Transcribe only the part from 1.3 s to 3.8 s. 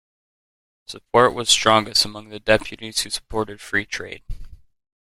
was strongest among the deputies who supported